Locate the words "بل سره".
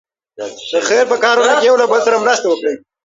1.91-2.21